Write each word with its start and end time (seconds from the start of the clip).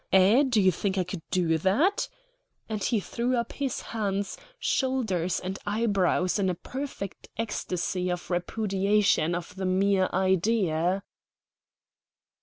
Eh, 0.11 0.41
do 0.41 0.59
you 0.59 0.71
think 0.71 0.97
I 0.97 1.03
could 1.03 1.21
do 1.29 1.59
that?" 1.59 2.09
and 2.67 2.83
he 2.83 2.99
threw 2.99 3.37
up 3.37 3.51
his 3.53 3.81
hands, 3.81 4.35
shoulders, 4.57 5.39
and 5.39 5.59
eyebrows 5.63 6.39
in 6.39 6.49
a 6.49 6.55
perfect 6.55 7.27
ecstasy 7.37 8.09
of 8.09 8.31
repudiation 8.31 9.35
of 9.35 9.53
the 9.53 9.65
mere 9.67 10.09
idea. 10.11 11.03